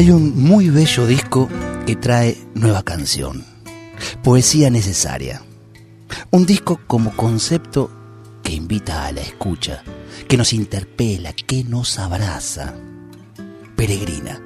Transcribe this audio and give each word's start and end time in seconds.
Hay 0.00 0.10
un 0.10 0.34
muy 0.34 0.70
bello 0.70 1.06
disco 1.06 1.46
que 1.86 1.94
trae 1.94 2.34
nueva 2.54 2.82
canción, 2.82 3.44
poesía 4.22 4.70
necesaria. 4.70 5.42
Un 6.30 6.46
disco 6.46 6.80
como 6.86 7.14
concepto 7.14 7.90
que 8.42 8.54
invita 8.54 9.04
a 9.04 9.12
la 9.12 9.20
escucha, 9.20 9.82
que 10.26 10.38
nos 10.38 10.54
interpela, 10.54 11.34
que 11.34 11.64
nos 11.64 11.98
abraza. 11.98 12.74
Peregrina, 13.76 14.40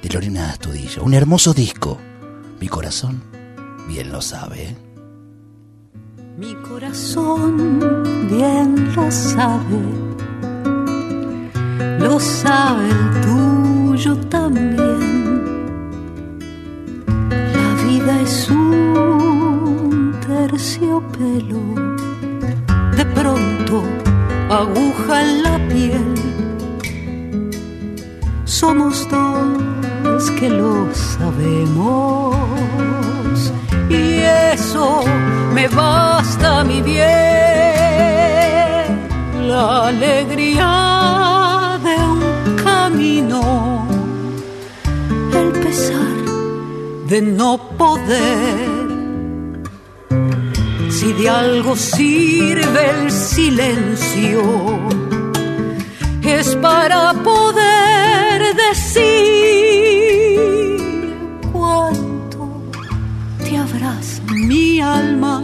de 0.00 0.08
Lorena 0.10 0.50
Astudillo. 0.50 1.02
Un 1.02 1.14
hermoso 1.14 1.52
disco. 1.52 1.98
Mi 2.60 2.68
corazón 2.68 3.20
bien 3.88 4.12
lo 4.12 4.22
sabe. 4.22 4.62
¿eh? 4.62 4.76
Mi 6.38 6.54
corazón 6.54 8.28
bien 8.30 8.94
lo 8.94 9.10
sabe. 9.10 9.80
Lo 11.98 12.20
sabe 12.20 12.90
el 12.90 13.43
tuyo 13.94 14.16
también. 14.28 15.54
La 17.28 17.68
vida 17.84 18.20
es 18.22 18.50
un 18.50 20.16
terciopelo. 20.26 21.62
De 22.96 23.04
pronto, 23.18 23.84
aguja 24.50 25.22
en 25.22 25.42
la 25.44 25.56
piel. 25.68 26.14
Somos 28.44 29.08
dos 29.08 30.30
que 30.38 30.48
lo 30.50 30.92
sabemos. 30.92 32.34
Y 33.88 34.22
eso 34.54 35.04
me 35.54 35.68
basta, 35.68 36.64
mi 36.64 36.82
bien. 36.82 37.04
La 39.46 39.86
alegría 39.88 41.03
de 47.14 47.22
no 47.22 47.52
poder. 47.78 48.88
Si 50.90 51.12
de 51.12 51.28
algo 51.28 51.76
sirve 51.76 52.90
el 52.90 53.08
silencio, 53.12 54.42
es 56.22 56.56
para 56.56 57.12
poder 57.12 58.56
decir 58.66 59.04
cuánto 61.52 62.40
te 63.44 63.58
abraza 63.58 64.22
mi 64.48 64.80
alma, 64.80 65.36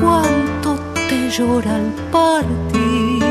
cuánto 0.00 0.70
te 1.08 1.30
llora 1.36 1.76
al 1.76 1.92
partir. 2.10 3.27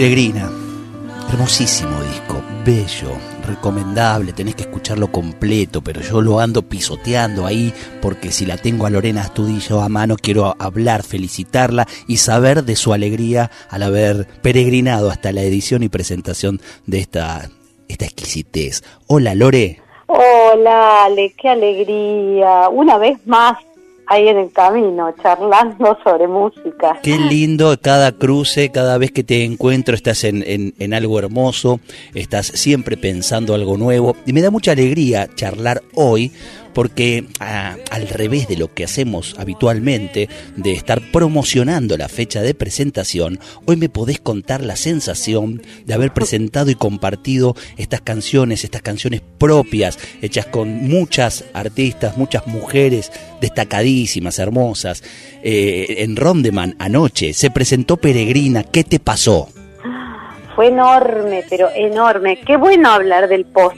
Peregrina, 0.00 0.50
hermosísimo 1.30 2.02
disco, 2.04 2.42
bello, 2.64 3.18
recomendable, 3.46 4.32
tenés 4.32 4.54
que 4.54 4.62
escucharlo 4.62 5.12
completo, 5.12 5.82
pero 5.82 6.00
yo 6.00 6.22
lo 6.22 6.40
ando 6.40 6.62
pisoteando 6.62 7.44
ahí 7.44 7.74
porque 8.00 8.32
si 8.32 8.46
la 8.46 8.56
tengo 8.56 8.86
a 8.86 8.90
Lorena 8.90 9.20
Astudillo 9.20 9.82
a 9.82 9.90
mano 9.90 10.16
quiero 10.16 10.56
hablar, 10.58 11.02
felicitarla 11.02 11.86
y 12.06 12.16
saber 12.16 12.64
de 12.64 12.76
su 12.76 12.94
alegría 12.94 13.50
al 13.68 13.82
haber 13.82 14.26
peregrinado 14.40 15.10
hasta 15.10 15.32
la 15.32 15.42
edición 15.42 15.82
y 15.82 15.90
presentación 15.90 16.62
de 16.86 17.00
esta, 17.00 17.50
esta 17.86 18.06
exquisitez. 18.06 18.82
Hola 19.06 19.34
Lore. 19.34 19.82
Hola 20.06 21.04
Ale, 21.04 21.34
qué 21.36 21.50
alegría. 21.50 22.70
Una 22.70 22.96
vez 22.96 23.18
más 23.26 23.58
ahí 24.10 24.28
en 24.28 24.38
el 24.38 24.52
camino, 24.52 25.14
charlando 25.22 25.96
sobre 26.04 26.26
música. 26.26 26.98
Qué 27.02 27.16
lindo 27.16 27.74
cada 27.80 28.10
cruce, 28.10 28.70
cada 28.70 28.98
vez 28.98 29.12
que 29.12 29.22
te 29.22 29.44
encuentro 29.44 29.94
estás 29.94 30.24
en, 30.24 30.42
en, 30.46 30.74
en, 30.80 30.94
algo 30.94 31.18
hermoso, 31.18 31.78
estás 32.12 32.46
siempre 32.46 32.96
pensando 32.96 33.54
algo 33.54 33.76
nuevo 33.76 34.16
y 34.26 34.32
me 34.32 34.42
da 34.42 34.50
mucha 34.50 34.72
alegría 34.72 35.28
charlar 35.34 35.82
hoy 35.94 36.32
porque 36.72 37.26
a, 37.40 37.76
al 37.90 38.08
revés 38.08 38.48
de 38.48 38.56
lo 38.56 38.72
que 38.72 38.84
hacemos 38.84 39.34
habitualmente, 39.38 40.28
de 40.56 40.72
estar 40.72 41.00
promocionando 41.12 41.96
la 41.96 42.08
fecha 42.08 42.42
de 42.42 42.54
presentación, 42.54 43.38
hoy 43.66 43.76
me 43.76 43.88
podés 43.88 44.20
contar 44.20 44.62
la 44.62 44.76
sensación 44.76 45.62
de 45.84 45.94
haber 45.94 46.12
presentado 46.12 46.70
y 46.70 46.74
compartido 46.74 47.54
estas 47.76 48.00
canciones, 48.00 48.64
estas 48.64 48.82
canciones 48.82 49.22
propias, 49.38 49.98
hechas 50.22 50.46
con 50.46 50.88
muchas 50.88 51.44
artistas, 51.54 52.16
muchas 52.16 52.46
mujeres 52.46 53.10
destacadísimas, 53.40 54.38
hermosas. 54.38 55.02
Eh, 55.42 55.96
en 55.98 56.16
Rondeman 56.16 56.76
anoche 56.78 57.32
se 57.32 57.50
presentó 57.50 57.96
Peregrina, 57.96 58.64
¿qué 58.64 58.84
te 58.84 58.98
pasó? 59.00 59.48
Fue 60.54 60.68
enorme, 60.68 61.44
pero 61.48 61.68
enorme. 61.74 62.40
Qué 62.46 62.56
bueno 62.56 62.90
hablar 62.90 63.28
del 63.28 63.46
post 63.46 63.76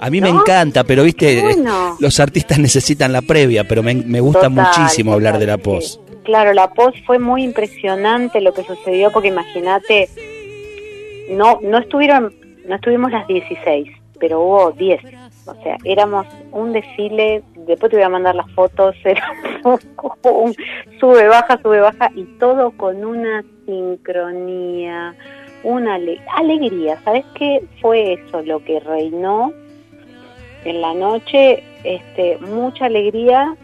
a 0.00 0.10
mí 0.10 0.20
¿No? 0.20 0.32
me 0.32 0.38
encanta, 0.38 0.84
pero 0.84 1.02
viste, 1.04 1.42
bueno. 1.42 1.96
los 2.00 2.20
artistas 2.20 2.58
necesitan 2.58 3.12
la 3.12 3.22
previa, 3.22 3.64
pero 3.64 3.82
me, 3.82 3.94
me 3.94 4.20
gusta 4.20 4.48
total, 4.48 4.64
muchísimo 4.64 5.12
total, 5.12 5.26
hablar 5.26 5.40
de 5.40 5.46
la 5.46 5.58
pos. 5.58 6.00
Claro, 6.24 6.52
la 6.52 6.72
pos 6.72 6.94
fue 7.06 7.18
muy 7.18 7.44
impresionante 7.44 8.40
lo 8.40 8.52
que 8.52 8.64
sucedió, 8.64 9.12
porque 9.12 9.28
imagínate, 9.28 10.08
no, 11.30 11.60
no 11.62 11.78
estuvieron, 11.78 12.34
no 12.66 12.74
estuvimos 12.74 13.12
las 13.12 13.26
16, 13.26 13.88
pero 14.18 14.40
hubo 14.40 14.72
10. 14.72 15.00
O 15.46 15.54
sea, 15.62 15.76
éramos 15.84 16.26
un 16.50 16.72
desfile, 16.72 17.42
después 17.66 17.90
te 17.90 17.96
voy 17.96 18.04
a 18.04 18.08
mandar 18.08 18.34
las 18.34 18.50
fotos, 18.52 18.96
era 19.04 19.24
un 19.62 20.54
sube, 20.98 21.28
baja, 21.28 21.60
sube, 21.62 21.80
baja, 21.80 22.10
y 22.14 22.24
todo 22.38 22.72
con 22.72 23.04
una 23.04 23.44
sincronía, 23.64 25.14
una 25.62 25.94
ale 25.94 26.20
alegría. 26.34 27.00
¿Sabes 27.04 27.24
qué 27.34 27.64
fue 27.80 28.14
eso 28.14 28.42
lo 28.42 28.64
que 28.64 28.80
reinó? 28.80 29.52
En 30.64 30.80
la 30.80 30.94
noche 30.94 31.62
este, 31.84 32.38
mucha 32.38 32.86
alegría, 32.86 33.56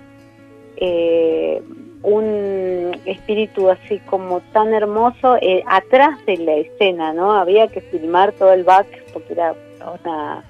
eh, 0.76 1.60
un 2.02 2.96
espíritu 3.04 3.70
así 3.70 3.98
como 4.06 4.40
tan 4.52 4.72
hermoso 4.72 5.36
eh, 5.40 5.62
atrás 5.66 6.24
de 6.26 6.36
la 6.38 6.54
escena, 6.54 7.12
¿no? 7.12 7.32
Había 7.32 7.68
que 7.68 7.80
filmar 7.80 8.32
todo 8.32 8.52
el 8.52 8.64
back 8.64 8.86
porque 9.12 9.32
era 9.32 9.54
una, 10.02 10.44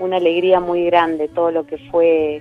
una 0.00 0.16
alegría 0.16 0.60
muy 0.60 0.84
grande 0.86 1.28
todo 1.28 1.50
lo 1.50 1.66
que 1.66 1.78
fue 1.90 2.36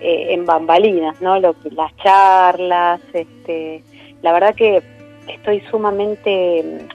eh, 0.00 0.26
en 0.30 0.46
bambalinas, 0.46 1.20
¿no? 1.20 1.38
Lo 1.40 1.58
que, 1.60 1.70
las 1.70 1.94
charlas, 1.96 3.00
este, 3.12 3.82
la 4.22 4.32
verdad 4.32 4.54
que 4.54 4.82
estoy 5.28 5.60
sumamente 5.70 6.86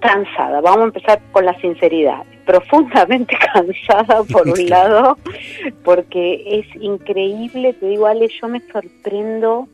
cansada. 0.00 0.60
Vamos 0.60 0.80
a 0.80 0.84
empezar 0.84 1.20
con 1.32 1.44
la 1.44 1.54
sinceridad 1.60 2.24
profundamente 2.48 3.36
cansada 3.52 4.22
por 4.24 4.48
un 4.48 4.70
lado, 4.70 5.18
porque 5.84 6.60
es 6.60 6.82
increíble, 6.82 7.74
te 7.74 7.88
digo 7.88 8.06
Ale, 8.06 8.26
yo 8.28 8.48
me 8.48 8.62
sorprendo 8.72 9.68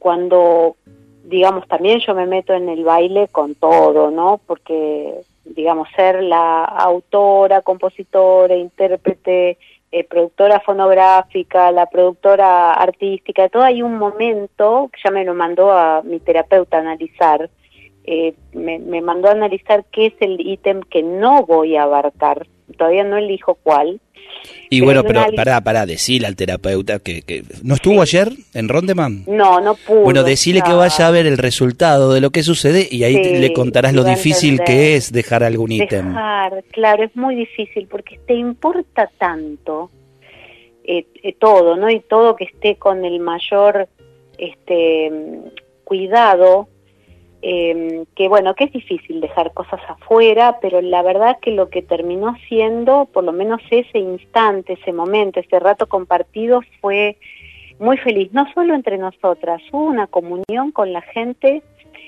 cuando, 0.00 0.74
digamos, 1.22 1.68
también 1.68 2.00
yo 2.00 2.12
me 2.12 2.26
meto 2.26 2.54
en 2.54 2.68
el 2.68 2.82
baile 2.82 3.28
con 3.28 3.54
todo, 3.54 4.10
¿no? 4.10 4.40
Porque, 4.44 5.14
digamos, 5.44 5.86
ser 5.94 6.24
la 6.24 6.64
autora, 6.64 7.62
compositora, 7.62 8.56
intérprete, 8.56 9.56
eh, 9.92 10.02
productora 10.02 10.58
fonográfica, 10.58 11.70
la 11.70 11.86
productora 11.86 12.74
artística, 12.74 13.48
todo 13.48 13.62
hay 13.62 13.80
un 13.80 13.96
momento, 13.96 14.90
que 14.92 14.98
ya 15.04 15.12
me 15.12 15.24
lo 15.24 15.34
mandó 15.34 15.70
a 15.70 16.02
mi 16.02 16.18
terapeuta 16.18 16.78
a 16.78 16.80
analizar, 16.80 17.48
eh, 18.04 18.34
me, 18.52 18.78
me, 18.78 19.00
mandó 19.00 19.28
a 19.28 19.32
analizar 19.32 19.84
qué 19.90 20.06
es 20.06 20.14
el 20.20 20.40
ítem 20.40 20.80
que 20.82 21.02
no 21.02 21.44
voy 21.46 21.76
a 21.76 21.84
abarcar. 21.84 22.46
Todavía 22.76 23.04
no 23.04 23.16
elijo 23.16 23.58
cuál. 23.62 24.00
Y 24.68 24.80
pero 24.80 24.84
bueno, 24.86 25.02
pero 25.04 25.20
una... 25.20 25.36
pará, 25.36 25.60
pará, 25.62 25.86
decile 25.86 26.26
al 26.26 26.36
terapeuta 26.36 26.98
que, 26.98 27.22
que 27.22 27.44
¿no 27.62 27.74
estuvo 27.74 28.04
sí. 28.04 28.16
ayer 28.16 28.32
en 28.52 28.68
Rondeman? 28.68 29.24
No, 29.26 29.60
no 29.60 29.74
pudo. 29.74 30.02
Bueno, 30.02 30.22
decile 30.22 30.60
no. 30.60 30.66
que 30.66 30.72
vaya 30.72 31.06
a 31.06 31.10
ver 31.10 31.26
el 31.26 31.38
resultado 31.38 32.12
de 32.12 32.20
lo 32.20 32.30
que 32.30 32.42
sucede 32.42 32.86
y 32.90 33.04
ahí 33.04 33.22
sí, 33.22 33.36
le 33.38 33.52
contarás 33.52 33.94
lo 33.94 34.04
difícil 34.04 34.60
que 34.64 34.96
es 34.96 35.12
dejar 35.12 35.44
algún 35.44 35.72
ítem. 35.72 36.08
Dejar, 36.08 36.64
claro, 36.72 37.04
es 37.04 37.16
muy 37.16 37.34
difícil 37.36 37.86
porque 37.88 38.18
te 38.26 38.34
importa 38.34 39.10
tanto 39.18 39.90
eh, 40.84 41.06
eh, 41.22 41.34
todo, 41.38 41.76
¿no? 41.76 41.88
Y 41.88 42.00
todo 42.00 42.36
que 42.36 42.44
esté 42.44 42.76
con 42.76 43.04
el 43.04 43.20
mayor 43.20 43.88
este 44.36 45.10
cuidado, 45.84 46.68
eh, 47.46 48.06
que 48.16 48.26
bueno, 48.26 48.54
que 48.54 48.64
es 48.64 48.72
difícil 48.72 49.20
dejar 49.20 49.52
cosas 49.52 49.78
afuera, 49.86 50.60
pero 50.62 50.80
la 50.80 51.02
verdad 51.02 51.38
que 51.42 51.50
lo 51.50 51.68
que 51.68 51.82
terminó 51.82 52.34
siendo, 52.48 53.04
por 53.04 53.22
lo 53.22 53.32
menos 53.32 53.60
ese 53.70 53.98
instante, 53.98 54.72
ese 54.80 54.94
momento, 54.94 55.40
ese 55.40 55.58
rato 55.58 55.86
compartido 55.86 56.62
fue 56.80 57.18
muy 57.78 57.98
feliz, 57.98 58.32
no 58.32 58.50
solo 58.54 58.74
entre 58.74 58.96
nosotras, 58.96 59.60
hubo 59.72 59.84
una 59.84 60.06
comunión 60.06 60.72
con 60.72 60.94
la 60.94 61.02
gente. 61.02 61.62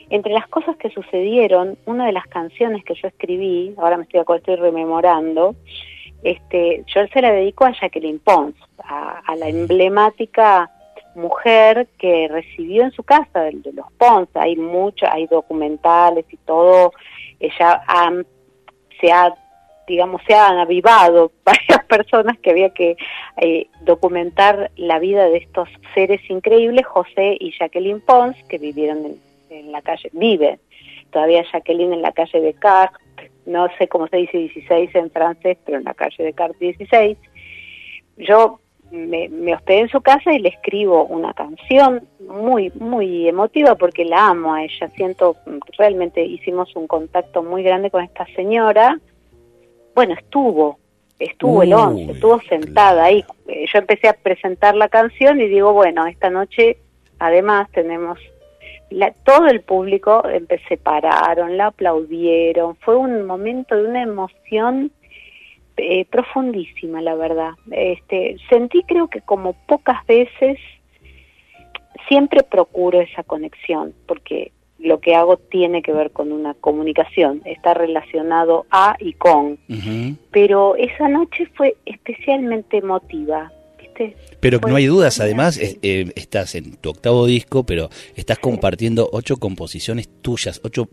Entre 0.09 0.33
las 0.33 0.47
cosas 0.47 0.77
que 0.77 0.89
sucedieron, 0.89 1.77
una 1.85 2.07
de 2.07 2.13
las 2.13 2.27
canciones 2.29 2.83
que 2.85 2.95
yo 2.95 3.09
escribí, 3.09 3.75
ahora 3.77 3.99
me 3.99 4.05
estoy, 4.05 4.23
estoy 4.37 4.57
rememorando, 4.57 5.55
este, 6.23 6.85
yo 6.87 7.07
se 7.09 7.21
la 7.21 7.33
dedico 7.33 7.67
a 7.67 7.73
Jacqueline 7.73 8.21
Pons, 8.21 8.55
a, 8.79 9.19
a 9.19 9.37
la 9.37 9.49
emblemática 9.49 10.71
mujer 11.17 11.89
que 11.99 12.29
recibió 12.29 12.85
en 12.85 12.93
su 12.93 13.03
casa 13.03 13.41
de, 13.41 13.53
de 13.53 13.73
los 13.73 13.91
Pons, 13.93 14.29
hay 14.35 14.57
mucho, 14.57 15.07
hay 15.11 15.27
documentales 15.27 16.25
y 16.31 16.37
todo, 16.39 16.93
ella 17.41 17.83
se 19.01 19.13
ha 19.13 19.35
digamos, 19.87 20.21
se 20.27 20.35
han 20.35 20.59
avivado 20.59 21.31
varias 21.45 21.85
personas 21.87 22.39
que 22.41 22.51
había 22.51 22.71
que 22.71 22.97
eh, 23.37 23.69
documentar 23.83 24.71
la 24.77 24.99
vida 24.99 25.27
de 25.27 25.39
estos 25.39 25.69
seres 25.95 26.21
increíbles, 26.29 26.85
José 26.87 27.37
y 27.39 27.53
Jacqueline 27.57 28.01
Pons, 28.01 28.37
que 28.49 28.59
vivieron 28.59 29.05
en, 29.07 29.21
en 29.51 29.73
la 29.73 29.83
calle, 29.83 30.11
vive 30.13 30.59
todavía 31.11 31.45
Jacqueline 31.51 31.93
en 31.93 32.03
la 32.03 32.13
calle 32.13 32.41
de 32.41 32.55
Cartes, 32.55 33.31
no 33.47 33.69
sé 33.79 33.87
cómo 33.89 34.09
se 34.09 34.17
dice 34.19 34.39
16 34.39 34.95
en 34.95 35.11
francés, 35.11 35.57
pero 35.65 35.79
en 35.79 35.85
la 35.85 35.95
calle 35.95 36.23
de 36.23 36.33
Cartes 36.33 36.59
16. 36.59 37.17
Yo 38.19 38.61
me, 38.91 39.29
me, 39.29 39.55
hospedé 39.55 39.81
en 39.81 39.89
su 39.89 40.01
casa 40.01 40.33
y 40.33 40.39
le 40.39 40.51
escribo 40.51 41.05
una 41.05 41.35
canción 41.35 42.07
muy, 42.29 42.71
muy 42.79 43.29
emotiva 43.29 43.75
porque 43.75 44.05
la 44.05 44.29
amo 44.29 44.55
a 44.55 44.65
ella. 44.65 44.89
Siento, 44.95 45.37
realmente 45.77 46.25
hicimos 46.25 46.75
un 46.77 46.87
contacto 46.87 47.43
muy 47.43 47.63
grande 47.63 47.91
con 47.91 48.05
esta 48.05 48.27
señora 48.35 48.99
bueno, 49.97 50.13
estuvo, 50.13 50.79
estuvo 51.19 51.61
Uy, 51.61 51.69
el 51.69 51.73
11, 51.73 52.13
estuvo 52.13 52.39
sentada 52.43 53.05
ahí. 53.05 53.25
Eh, 53.49 53.65
yo 53.73 53.79
empecé 53.79 54.09
a 54.09 54.13
presentar 54.13 54.77
la 54.77 54.91
canción 54.91 55.41
y 55.41 55.49
digo, 55.49 55.73
bueno, 55.73 56.07
esta 56.07 56.29
noche 56.29 56.77
además 57.19 57.69
tenemos 57.73 58.19
la, 58.91 59.13
todo 59.25 59.47
el 59.47 59.63
público 59.63 60.23
se 60.69 60.77
pararon, 60.77 61.57
la 61.57 61.69
aplaudieron, 61.69 62.77
fue 62.77 62.95
un 62.95 63.25
momento 63.25 63.75
de 63.75 63.89
una 63.89 64.03
emoción 64.03 64.93
eh, 65.77 66.05
profundísima, 66.07 67.03
la 67.03 67.15
verdad. 67.15 67.53
Este, 67.71 68.37
sentí 68.49 68.83
creo 68.85 69.09
que 69.09 69.21
como 69.21 69.55
pocas 69.67 70.05
veces 70.07 70.59
siempre 72.09 72.43
procuro 72.43 73.01
esa 73.01 73.23
conexión, 73.23 73.95
porque 74.07 74.53
lo 74.79 75.01
que 75.01 75.15
hago 75.15 75.37
tiene 75.37 75.83
que 75.83 75.93
ver 75.93 76.11
con 76.11 76.33
una 76.33 76.55
comunicación, 76.55 77.43
está 77.45 77.75
relacionado 77.75 78.67
a 78.71 78.97
y 78.99 79.15
con. 79.15 79.59
Uh 79.69 79.75
-huh. 79.75 80.17
Pero 80.31 80.77
esa 80.77 81.09
noche 81.09 81.47
fue 81.55 81.77
especialmente 81.87 82.79
emotiva. 82.79 83.53
¿viste? 83.79 84.17
Pero 84.41 84.61
fue 84.61 84.71
no 84.71 84.77
hay 84.77 84.87
dudas, 84.87 85.21
además, 85.21 85.59
eh, 85.59 85.79
eh, 85.83 86.13
estás 86.15 86.55
en 86.55 86.77
tu 86.77 86.91
octavo 86.91 87.27
disco, 87.27 87.65
pero 87.65 87.89
estás 88.15 88.39
compartiendo 88.39 89.09
ocho 89.13 89.39
composiciones 89.39 90.09
tuyas, 90.21 90.61
ocho 90.63 90.89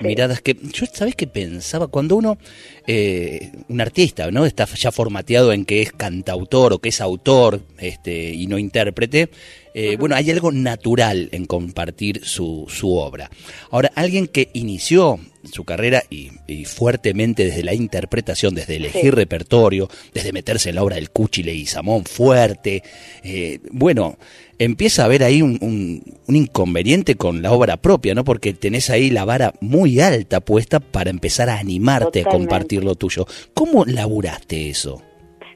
miradas 0.00 0.40
que 0.40 0.56
yo, 0.72 0.86
¿sabes 0.92 1.14
qué 1.14 1.26
pensaba? 1.26 1.88
Cuando 1.88 2.16
uno, 2.16 2.38
eh, 2.86 3.52
un 3.68 3.80
artista, 3.80 4.30
¿no? 4.30 4.46
Está 4.46 4.66
ya 4.66 4.90
formateado 4.92 5.52
en 5.52 5.64
que 5.64 5.82
es 5.82 5.92
cantautor 5.92 6.72
o 6.72 6.78
que 6.78 6.90
es 6.90 7.00
autor 7.00 7.60
este, 7.78 8.32
y 8.32 8.46
no 8.46 8.58
intérprete, 8.58 9.30
eh, 9.74 9.96
bueno, 9.96 10.16
hay 10.16 10.30
algo 10.30 10.50
natural 10.52 11.28
en 11.32 11.46
compartir 11.46 12.24
su, 12.24 12.66
su, 12.68 12.96
obra. 12.96 13.30
Ahora, 13.70 13.92
alguien 13.94 14.26
que 14.26 14.50
inició 14.52 15.20
su 15.44 15.64
carrera 15.64 16.02
y, 16.10 16.30
y 16.46 16.64
fuertemente 16.64 17.44
desde 17.44 17.62
la 17.62 17.72
interpretación, 17.72 18.54
desde 18.54 18.76
elegir 18.76 19.02
sí. 19.02 19.10
repertorio, 19.10 19.88
desde 20.12 20.32
meterse 20.32 20.70
en 20.70 20.74
la 20.74 20.82
obra 20.82 20.96
del 20.96 21.10
Cuchile 21.10 21.54
y 21.54 21.66
Samón 21.66 22.04
fuerte, 22.04 22.82
eh, 23.22 23.60
bueno, 23.70 24.18
empieza 24.58 25.02
a 25.02 25.04
haber 25.06 25.22
ahí 25.22 25.40
un, 25.40 25.58
un, 25.60 26.02
un, 26.26 26.36
inconveniente 26.36 27.14
con 27.14 27.40
la 27.40 27.52
obra 27.52 27.76
propia, 27.78 28.14
¿no? 28.14 28.24
Porque 28.24 28.52
tenés 28.52 28.90
ahí 28.90 29.10
la 29.10 29.24
vara 29.24 29.54
muy 29.60 30.00
alta 30.00 30.40
puesta 30.40 30.80
para 30.80 31.10
empezar 31.10 31.48
a 31.48 31.58
animarte 31.58 32.20
Totalmente. 32.20 32.28
a 32.28 32.32
compartir 32.32 32.84
lo 32.84 32.94
tuyo. 32.96 33.26
¿Cómo 33.54 33.84
laburaste 33.84 34.68
eso? 34.68 35.02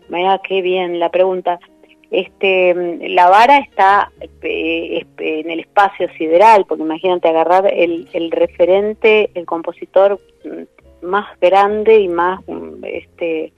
Mira, 0.08 0.40
qué 0.46 0.62
bien 0.62 0.99
la 1.00 1.11
pregunta 1.11 1.58
este, 2.14 2.75
la 3.08 3.28
vara 3.28 3.58
está 3.58 4.12
eh, 4.43 5.05
en 5.19 5.50
el 5.50 5.61
espacio 5.61 6.08
sideral, 6.16 6.64
porque 6.66 6.84
imagínate 6.84 7.28
agarrar 7.28 7.66
el, 7.72 8.08
el, 8.12 8.31
referente, 8.31 9.31
el 9.34 9.44
compositor 9.46 10.20
mm, 10.44 11.06
más 11.06 11.26
grande 11.40 11.99
y 11.99 12.08
más 12.08 12.40
mm, 12.46 12.84
este, 12.84 13.52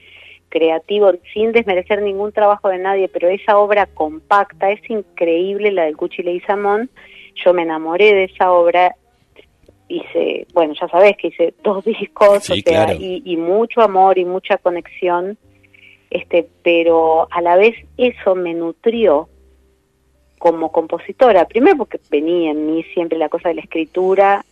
creativo, 0.49 1.11
sin 1.33 1.51
desmerecer 1.51 2.01
ningún 2.01 2.31
trabajo 2.31 2.69
de 2.69 2.79
nadie, 2.79 3.07
pero 3.09 3.29
esa 3.29 3.59
obra 3.59 3.85
compacta, 3.85 4.71
es 4.71 4.81
increíble, 4.89 5.71
la 5.71 5.83
del 5.83 5.95
Cuchile 5.95 6.33
y 6.33 6.39
Samón, 6.41 6.89
yo 7.35 7.53
me 7.53 7.61
enamoré 7.61 8.13
de 8.13 8.23
esa 8.23 8.51
obra, 8.51 8.95
hice, 9.87 10.47
bueno, 10.53 10.73
ya 10.79 10.87
sabes 10.87 11.15
que 11.17 11.27
hice 11.27 11.53
dos 11.63 11.85
discos, 11.85 12.43
sí, 12.43 12.53
o 12.53 12.55
sea, 12.55 12.85
claro. 12.85 12.93
y, 12.99 13.21
y 13.23 13.37
mucho 13.37 13.81
amor 13.81 14.17
y 14.17 14.25
mucha 14.25 14.57
conexión, 14.57 15.37
este, 16.09 16.47
pero 16.63 17.27
a 17.31 17.41
la 17.41 17.55
vez 17.55 17.75
eso 17.97 18.35
me 18.35 18.53
nutrió 18.53 19.29
como 20.39 20.71
compositora, 20.71 21.45
primero 21.45 21.77
porque 21.77 21.99
venía 22.09 22.51
en 22.51 22.67
mí 22.67 22.83
siempre 22.93 23.17
la 23.17 23.29
cosa 23.29 23.49
de 23.49 23.55
la 23.55 23.61
escritura, 23.61 24.45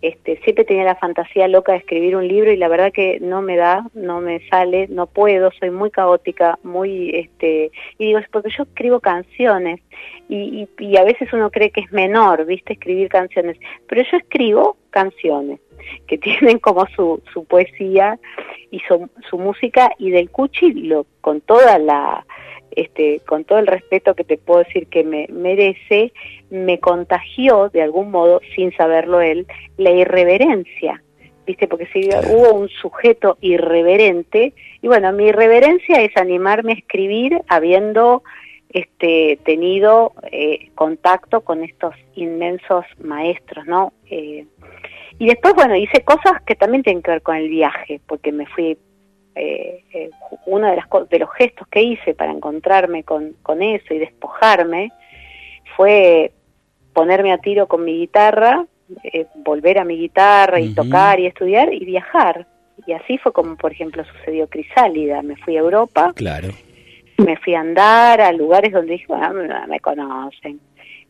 este, 0.00 0.36
siempre 0.44 0.64
tenía 0.64 0.84
la 0.84 0.94
fantasía 0.94 1.48
loca 1.48 1.72
de 1.72 1.78
escribir 1.78 2.14
un 2.14 2.28
libro 2.28 2.52
y 2.52 2.56
la 2.56 2.68
verdad 2.68 2.92
que 2.92 3.18
no 3.20 3.42
me 3.42 3.56
da, 3.56 3.84
no 3.94 4.20
me 4.20 4.46
sale, 4.48 4.86
no 4.88 5.06
puedo, 5.06 5.50
soy 5.58 5.70
muy 5.70 5.90
caótica, 5.90 6.58
muy, 6.62 7.10
este, 7.10 7.72
y 7.98 8.06
digo, 8.06 8.18
es 8.18 8.28
porque 8.28 8.50
yo 8.56 8.62
escribo 8.62 9.00
canciones 9.00 9.80
y, 10.28 10.68
y, 10.78 10.84
y 10.84 10.96
a 10.98 11.04
veces 11.04 11.32
uno 11.32 11.50
cree 11.50 11.70
que 11.70 11.80
es 11.80 11.90
menor, 11.90 12.44
viste, 12.44 12.74
escribir 12.74 13.08
canciones, 13.08 13.58
pero 13.88 14.02
yo 14.02 14.18
escribo 14.18 14.76
canciones 14.90 15.58
que 16.06 16.18
tienen 16.18 16.58
como 16.58 16.86
su, 16.94 17.22
su 17.32 17.44
poesía 17.44 18.18
y 18.70 18.80
su, 18.80 19.08
su 19.28 19.38
música 19.38 19.90
y 19.98 20.10
del 20.10 20.30
Cuchi 20.30 20.72
lo, 20.72 21.06
con 21.20 21.40
toda 21.40 21.78
la 21.78 22.24
este, 22.78 23.20
con 23.26 23.44
todo 23.44 23.58
el 23.58 23.66
respeto 23.66 24.14
que 24.14 24.24
te 24.24 24.38
puedo 24.38 24.62
decir 24.62 24.86
que 24.86 25.02
me 25.02 25.26
merece, 25.30 26.12
me 26.50 26.78
contagió 26.78 27.70
de 27.70 27.82
algún 27.82 28.10
modo, 28.10 28.40
sin 28.54 28.72
saberlo 28.76 29.20
él, 29.20 29.46
la 29.78 29.90
irreverencia, 29.90 31.02
¿viste? 31.46 31.66
Porque 31.66 31.86
si 31.86 32.08
hubo 32.30 32.52
un 32.54 32.68
sujeto 32.68 33.36
irreverente, 33.40 34.52
y 34.80 34.86
bueno, 34.86 35.12
mi 35.12 35.26
irreverencia 35.26 36.02
es 36.02 36.16
animarme 36.16 36.72
a 36.72 36.76
escribir 36.76 37.40
habiendo 37.48 38.22
este, 38.70 39.38
tenido 39.44 40.12
eh, 40.30 40.68
contacto 40.74 41.40
con 41.40 41.64
estos 41.64 41.94
inmensos 42.14 42.84
maestros, 43.02 43.66
¿no? 43.66 43.92
Eh, 44.10 44.46
y 45.18 45.26
después, 45.26 45.54
bueno, 45.54 45.74
hice 45.74 46.04
cosas 46.04 46.40
que 46.46 46.54
también 46.54 46.82
tienen 46.82 47.02
que 47.02 47.10
ver 47.10 47.22
con 47.22 47.36
el 47.36 47.48
viaje, 47.48 48.00
porque 48.06 48.30
me 48.30 48.46
fui, 48.46 48.78
eh, 49.34 49.84
eh, 49.92 50.10
uno 50.46 50.68
de, 50.68 50.76
las, 50.76 50.86
de 51.10 51.18
los 51.18 51.32
gestos 51.34 51.66
que 51.68 51.82
hice 51.82 52.14
para 52.14 52.32
encontrarme 52.32 53.02
con, 53.02 53.34
con 53.42 53.62
eso 53.62 53.94
y 53.94 53.98
despojarme 53.98 54.92
fue 55.76 56.32
ponerme 56.92 57.32
a 57.32 57.38
tiro 57.38 57.66
con 57.66 57.84
mi 57.84 57.98
guitarra, 57.98 58.64
eh, 59.02 59.26
volver 59.36 59.78
a 59.78 59.84
mi 59.84 59.98
guitarra 59.98 60.60
y 60.60 60.68
uh 60.68 60.70
-huh. 60.70 60.74
tocar 60.74 61.20
y 61.20 61.26
estudiar 61.26 61.72
y 61.72 61.84
viajar. 61.84 62.46
Y 62.86 62.92
así 62.92 63.18
fue 63.18 63.32
como, 63.32 63.56
por 63.56 63.72
ejemplo, 63.72 64.04
sucedió 64.04 64.48
Crisálida. 64.48 65.20
Me 65.22 65.36
fui 65.36 65.56
a 65.56 65.60
Europa. 65.60 66.12
Claro. 66.14 66.48
Me 67.18 67.36
fui 67.36 67.54
a 67.54 67.60
andar 67.60 68.20
a 68.20 68.32
lugares 68.32 68.72
donde 68.72 68.92
dije, 68.92 69.06
bueno, 69.08 69.32
me 69.68 69.80
conocen 69.80 70.60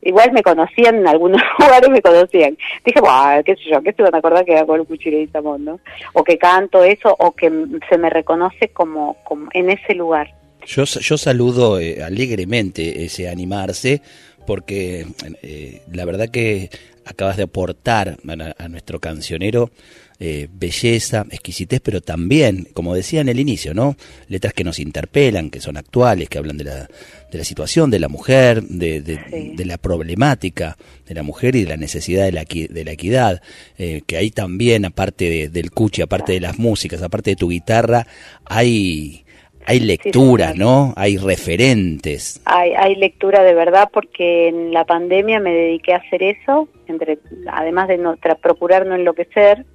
igual 0.03 0.33
me 0.33 0.43
conocían 0.43 0.97
en 0.97 1.09
algunos 1.09 1.41
lugares 1.59 1.91
me 1.91 2.03
conocían. 2.03 2.57
Dije 2.85 3.01
bueno 3.01 3.43
qué 3.45 3.55
sé 3.57 3.63
yo 3.71 3.83
qué 3.83 3.93
se 3.93 4.03
van 4.03 4.15
a 4.15 4.19
acordar 4.19 4.45
que 4.45 4.57
hago 4.57 4.77
el 4.77 4.85
cuchillo 4.85 5.19
y 5.19 5.27
Samón 5.29 5.81
o 6.13 6.25
que 6.25 6.39
canto 6.39 6.85
eso 6.85 7.15
o 7.19 7.33
que 7.33 7.51
se 7.89 7.99
me 7.99 8.11
reconoce 8.11 8.69
como, 8.69 9.17
como 9.25 9.49
en 9.53 9.71
ese 9.71 9.95
lugar. 9.95 10.35
Yo 10.67 10.85
yo 10.85 11.17
saludo 11.17 11.81
eh, 11.81 12.03
alegremente 12.03 13.05
ese 13.05 13.29
animarse 13.29 14.03
porque 14.49 15.07
eh, 15.43 15.83
la 15.93 16.07
verdad 16.07 16.31
que 16.31 16.71
acabas 17.05 17.37
de 17.37 17.43
aportar 17.43 18.17
a, 18.27 18.65
a 18.65 18.69
nuestro 18.71 18.99
cancionero 18.99 19.71
eh, 20.21 20.49
belleza, 20.51 21.27
exquisitez, 21.31 21.83
pero 21.83 22.01
también, 22.01 22.67
como 22.73 22.95
decía 22.95 23.21
en 23.21 23.29
el 23.29 23.41
inicio, 23.41 23.75
¿no? 23.75 23.95
Letras 24.27 24.55
que 24.55 24.65
nos 24.65 24.79
interpelan, 24.79 25.51
que 25.51 25.61
son 25.61 25.77
actuales, 25.77 26.31
que 26.31 26.39
hablan 26.39 26.57
de 26.57 26.65
la, 26.65 26.89
de 27.31 27.39
la 27.39 27.45
situación 27.45 27.91
de 27.91 27.99
la 28.01 28.09
mujer, 28.09 28.63
de, 28.63 29.03
de, 29.03 29.21
sí. 29.31 29.53
de 29.55 29.65
la 29.67 29.77
problemática 29.77 30.79
de 31.07 31.15
la 31.15 31.23
mujer 31.23 31.55
y 31.55 31.65
de 31.65 31.69
la 31.69 31.77
necesidad 31.77 32.25
de 32.25 32.33
la, 32.33 32.45
de 32.45 32.85
la 32.87 32.93
equidad, 32.93 33.43
eh, 33.77 34.01
que 34.07 34.17
ahí 34.17 34.31
también, 34.31 34.87
aparte 34.87 35.29
de, 35.29 35.49
del 35.51 35.73
cuchi, 35.73 36.01
aparte 36.01 36.33
de 36.33 36.41
las 36.41 36.59
músicas, 36.59 37.03
aparte 37.03 37.33
de 37.33 37.37
tu 37.37 37.51
guitarra, 37.51 38.07
hay 38.47 39.27
hay 39.69 39.81
lecturas, 39.81 40.57
¿no? 40.57 40.95
Hay 40.97 41.19
referentes. 41.19 42.41
Hay, 42.47 42.73
hay 42.73 42.95
lectura 42.95 43.43
de 43.43 43.53
verdad 43.53 43.91
porque 43.93 44.49
en 44.49 44.73
la 44.73 44.87
pandemia 44.87 45.41
me 45.41 45.53
dediqué 45.53 45.93
a 45.93 45.99
hacer 45.99 46.23
eso, 46.23 46.69
entre, 46.87 47.19
además 47.53 47.89
de 47.89 47.99
no, 47.99 48.17
procurar 48.41 48.87
no 48.87 48.95
enloquecer, 48.95 49.67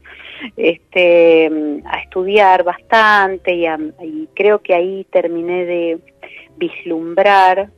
este, 0.57 1.47
a 1.85 1.99
estudiar 1.99 2.63
bastante 2.63 3.53
y, 3.53 3.67
y 4.01 4.27
creo 4.33 4.63
que 4.63 4.73
ahí 4.73 5.05
terminé 5.11 5.63
de 5.65 5.99
vislumbrar, 6.57 7.69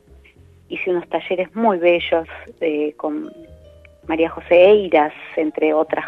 hice 0.70 0.90
unos 0.90 1.06
talleres 1.10 1.54
muy 1.54 1.76
bellos 1.76 2.26
de, 2.60 2.94
con 2.96 3.30
María 4.08 4.30
José 4.30 4.70
Eiras, 4.70 5.12
entre 5.36 5.74
otras 5.74 6.06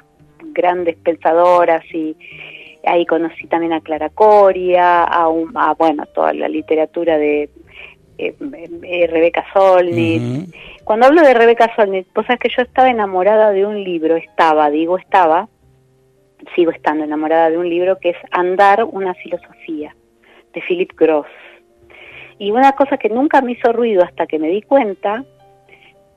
grandes 0.54 0.96
pensadoras 0.96 1.84
y 1.92 2.16
ahí 2.88 3.06
conocí 3.06 3.46
también 3.46 3.72
a 3.72 3.80
Clara 3.80 4.08
Coria, 4.10 5.04
a, 5.04 5.26
a 5.26 5.74
bueno, 5.74 6.06
toda 6.06 6.32
la 6.32 6.48
literatura 6.48 7.18
de 7.18 7.50
eh, 8.18 8.34
eh, 8.82 9.06
Rebeca 9.06 9.44
Solnit. 9.52 10.54
Cuando 10.84 11.06
hablo 11.06 11.22
de 11.22 11.34
Rebeca 11.34 11.70
Solnit, 11.76 12.06
pues 12.12 12.28
es 12.30 12.38
que 12.38 12.48
yo 12.48 12.62
estaba 12.62 12.90
enamorada 12.90 13.52
de 13.52 13.64
un 13.64 13.82
libro, 13.84 14.16
estaba, 14.16 14.70
digo 14.70 14.98
estaba, 14.98 15.48
sigo 16.54 16.70
estando 16.70 17.04
enamorada 17.04 17.50
de 17.50 17.58
un 17.58 17.68
libro 17.68 17.98
que 17.98 18.10
es 18.10 18.16
Andar, 18.30 18.84
una 18.84 19.14
filosofía, 19.14 19.94
de 20.52 20.62
Philip 20.62 20.92
Gross. 20.96 21.26
Y 22.38 22.50
una 22.50 22.72
cosa 22.72 22.96
que 22.96 23.08
nunca 23.08 23.40
me 23.40 23.52
hizo 23.52 23.72
ruido 23.72 24.02
hasta 24.02 24.26
que 24.26 24.38
me 24.38 24.48
di 24.48 24.62
cuenta, 24.62 25.24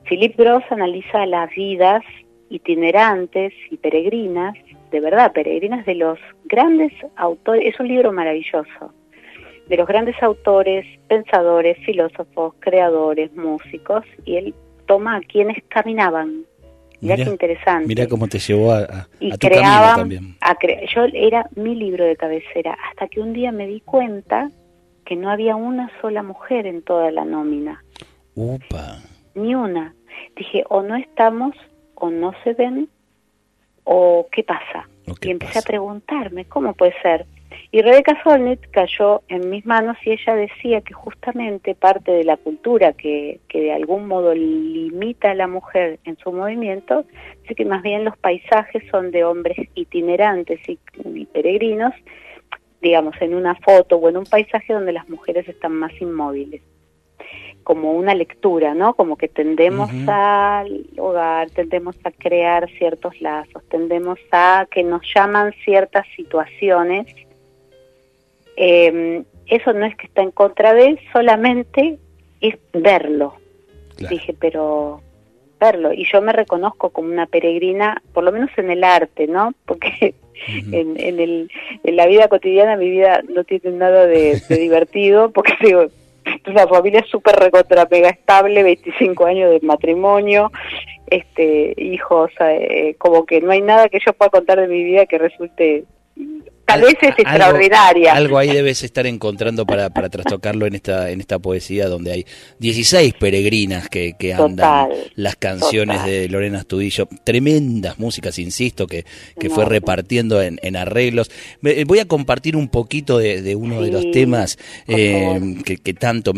Philip 0.08 0.36
Gross 0.36 0.64
analiza 0.70 1.26
las 1.26 1.50
vidas 1.54 2.02
itinerantes 2.48 3.52
y 3.70 3.76
peregrinas, 3.76 4.54
de 4.92 5.00
verdad, 5.00 5.32
peregrinas 5.32 5.84
de 5.86 5.94
los 5.94 6.18
grandes 6.44 6.92
autores, 7.16 7.74
es 7.74 7.80
un 7.80 7.88
libro 7.88 8.12
maravilloso, 8.12 8.92
de 9.68 9.76
los 9.76 9.88
grandes 9.88 10.22
autores, 10.22 10.86
pensadores, 11.08 11.78
filósofos, 11.84 12.54
creadores, 12.60 13.34
músicos, 13.34 14.04
y 14.24 14.36
él 14.36 14.54
toma 14.86 15.16
a 15.16 15.20
quienes 15.20 15.64
caminaban. 15.68 16.44
Mira 17.00 17.16
qué 17.16 17.22
interesante. 17.22 17.88
Mira 17.88 18.06
cómo 18.06 18.28
te 18.28 18.38
llevó 18.38 18.72
a, 18.72 18.80
a, 18.80 19.08
y 19.18 19.30
tu 19.30 19.48
creaban, 19.48 19.96
también. 19.96 20.36
yo 20.94 21.04
era 21.12 21.48
mi 21.56 21.74
libro 21.74 22.04
de 22.04 22.14
cabecera, 22.14 22.76
hasta 22.90 23.08
que 23.08 23.20
un 23.20 23.32
día 23.32 23.50
me 23.50 23.66
di 23.66 23.80
cuenta 23.80 24.50
que 25.04 25.16
no 25.16 25.30
había 25.30 25.56
una 25.56 25.90
sola 26.00 26.22
mujer 26.22 26.66
en 26.66 26.82
toda 26.82 27.10
la 27.10 27.24
nómina. 27.24 27.82
Upa. 28.34 28.98
Ni 29.34 29.54
una. 29.54 29.94
Dije, 30.36 30.64
o 30.68 30.82
no 30.82 30.94
estamos 30.94 31.56
o 31.94 32.10
no 32.10 32.34
se 32.44 32.52
ven 32.52 32.88
o 33.84 34.26
qué 34.30 34.42
pasa. 34.42 34.88
y 35.20 35.30
empecé 35.30 35.58
a 35.58 35.62
preguntarme, 35.62 36.44
¿cómo 36.44 36.74
puede 36.74 36.94
ser? 37.02 37.26
Y 37.70 37.82
Rebeca 37.82 38.22
Solnit 38.22 38.60
cayó 38.70 39.22
en 39.28 39.50
mis 39.50 39.64
manos 39.66 39.96
y 40.04 40.12
ella 40.12 40.34
decía 40.34 40.80
que 40.82 40.94
justamente 40.94 41.74
parte 41.74 42.12
de 42.12 42.24
la 42.24 42.36
cultura 42.36 42.92
que, 42.92 43.40
que 43.48 43.60
de 43.60 43.72
algún 43.72 44.06
modo 44.06 44.34
limita 44.34 45.30
a 45.30 45.34
la 45.34 45.48
mujer 45.48 45.98
en 46.04 46.16
su 46.18 46.32
movimiento, 46.32 47.04
es 47.48 47.56
que 47.56 47.64
más 47.64 47.82
bien 47.82 48.04
los 48.04 48.16
paisajes 48.18 48.82
son 48.90 49.10
de 49.10 49.24
hombres 49.24 49.56
itinerantes 49.74 50.60
y 50.68 50.78
peregrinos, 51.26 51.92
digamos, 52.80 53.14
en 53.20 53.34
una 53.34 53.54
foto 53.54 53.96
o 53.96 54.08
en 54.08 54.18
un 54.18 54.24
paisaje 54.24 54.72
donde 54.72 54.92
las 54.92 55.08
mujeres 55.08 55.48
están 55.48 55.72
más 55.72 55.92
inmóviles 56.00 56.62
como 57.62 57.92
una 57.92 58.14
lectura, 58.14 58.74
¿no? 58.74 58.94
Como 58.94 59.16
que 59.16 59.28
tendemos 59.28 59.90
al 60.06 60.86
hogar, 60.98 61.50
tendemos 61.50 61.96
a 62.04 62.10
crear 62.10 62.70
ciertos 62.78 63.20
lazos, 63.20 63.62
tendemos 63.68 64.18
a 64.30 64.66
que 64.70 64.82
nos 64.82 65.02
llaman 65.14 65.54
ciertas 65.64 66.06
situaciones. 66.16 67.06
Eh, 68.56 69.22
eso 69.46 69.72
no 69.72 69.86
es 69.86 69.96
que 69.96 70.06
está 70.06 70.22
en 70.22 70.30
contra 70.30 70.74
de 70.74 70.86
él, 70.86 71.00
solamente 71.12 71.98
es 72.40 72.56
verlo. 72.72 73.34
Dije, 74.08 74.34
pero 74.38 75.00
verlo. 75.60 75.92
Y 75.92 76.06
yo 76.10 76.20
me 76.22 76.32
reconozco 76.32 76.90
como 76.90 77.08
una 77.08 77.26
peregrina, 77.26 78.02
por 78.12 78.24
lo 78.24 78.32
menos 78.32 78.50
en 78.56 78.70
el 78.70 78.82
arte, 78.82 79.26
¿no? 79.26 79.54
Porque 79.64 80.14
en, 80.48 80.98
en, 80.98 81.20
el, 81.20 81.50
en 81.84 81.96
la 81.96 82.06
vida 82.06 82.28
cotidiana 82.28 82.76
mi 82.76 82.90
vida 82.90 83.22
no 83.28 83.44
tiene 83.44 83.70
nada 83.70 84.06
de, 84.06 84.40
de 84.48 84.56
divertido, 84.56 85.30
porque 85.30 85.54
digo, 85.62 85.86
la 86.46 86.66
familia 86.66 87.04
súper 87.10 87.36
recontra 87.36 87.88
mega 87.90 88.08
estable, 88.08 88.62
25 88.62 89.26
años 89.26 89.50
de 89.50 89.60
matrimonio, 89.60 90.50
este 91.06 91.74
hijos, 91.76 92.30
eh, 92.40 92.94
como 92.98 93.26
que 93.26 93.40
no 93.40 93.52
hay 93.52 93.60
nada 93.60 93.88
que 93.88 94.00
yo 94.04 94.12
pueda 94.12 94.30
contar 94.30 94.60
de 94.60 94.68
mi 94.68 94.82
vida 94.82 95.06
que 95.06 95.18
resulte 95.18 95.84
tal 96.72 96.82
vez 96.82 96.94
es 97.00 97.18
extraordinaria. 97.18 98.14
Algo 98.14 98.38
ahí 98.38 98.50
debes 98.50 98.82
estar 98.82 99.06
encontrando 99.06 99.66
para, 99.66 99.90
para 99.90 100.08
trastocarlo 100.08 100.66
en 100.66 100.74
esta, 100.74 101.10
en 101.10 101.20
esta 101.20 101.38
poesía 101.38 101.88
donde 101.88 102.12
hay 102.12 102.26
16 102.58 103.14
peregrinas 103.14 103.88
que, 103.88 104.14
que 104.18 104.34
andan 104.34 104.88
las 105.14 105.36
canciones 105.36 106.04
de 106.04 106.28
Lorena 106.28 106.58
Astudillo. 106.58 107.08
Tremendas 107.24 107.98
músicas, 107.98 108.38
insisto, 108.38 108.86
que, 108.86 109.04
que 109.38 109.50
fue 109.50 109.64
repartiendo 109.64 110.42
en, 110.42 110.58
en, 110.62 110.76
arreglos. 110.76 111.30
Eh, 111.62 111.84
voy 111.86 111.98
a 111.98 112.06
compartir 112.06 112.56
un 112.56 112.68
poquito 112.68 113.18
de, 113.18 113.54
uno 113.54 113.82
de 113.82 113.90
los 113.90 114.10
temas 114.10 114.58
eh, 114.86 115.56
que, 115.64 115.76
que, 115.76 115.94
tanto... 115.94 116.32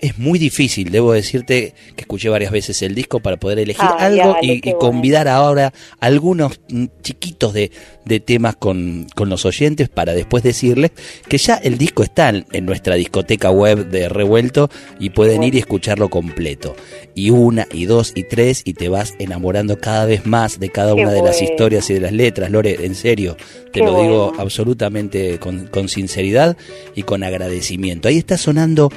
es 0.00 0.18
muy 0.18 0.38
difícil, 0.38 0.90
debo 0.90 1.12
decirte 1.12 1.74
que 1.94 2.02
escuché 2.02 2.28
varias 2.28 2.52
veces 2.52 2.80
el 2.82 2.94
disco 2.94 3.20
para 3.20 3.36
poder 3.36 3.58
elegir 3.58 3.88
algo 3.98 4.36
y, 4.40 4.58
convidar 4.78 5.28
ahora 5.28 5.72
algunos 5.98 6.60
mm, 6.68 6.84
chiquitos 7.02 7.52
de, 7.52 7.70
de 8.04 8.20
temas 8.20 8.56
con, 8.56 9.06
con 9.14 9.28
los 9.28 9.44
oyentes 9.44 9.57
para 9.92 10.14
después 10.14 10.44
decirles 10.44 10.92
que 11.28 11.38
ya 11.38 11.56
el 11.56 11.78
disco 11.78 12.02
está 12.04 12.28
en 12.28 12.66
nuestra 12.66 12.94
discoteca 12.94 13.50
web 13.50 13.88
de 13.88 14.08
Revuelto 14.08 14.70
y 15.00 15.10
pueden 15.10 15.42
ir 15.42 15.54
y 15.54 15.58
escucharlo 15.58 16.08
completo. 16.08 16.76
Y 17.14 17.30
una, 17.30 17.66
y 17.72 17.86
dos, 17.86 18.12
y 18.14 18.22
tres, 18.22 18.62
y 18.64 18.74
te 18.74 18.88
vas 18.88 19.14
enamorando 19.18 19.78
cada 19.78 20.04
vez 20.04 20.26
más 20.26 20.60
de 20.60 20.70
cada 20.70 20.94
una 20.94 21.10
de 21.10 21.22
las 21.22 21.42
historias 21.42 21.90
y 21.90 21.94
de 21.94 22.00
las 22.00 22.12
letras. 22.12 22.50
Lore, 22.50 22.84
en 22.84 22.94
serio, 22.94 23.36
te 23.72 23.80
lo 23.80 24.00
digo 24.00 24.32
absolutamente 24.38 25.38
con, 25.38 25.88
sinceridad 25.88 26.56
y 26.94 27.02
con 27.02 27.24
agradecimiento. 27.24 28.08
Ahí 28.08 28.18
está 28.18 28.38
sonando 28.38 28.92